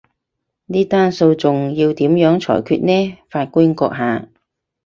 [0.65, 4.27] 呢單訴訟要點樣裁決呢，法官閣下？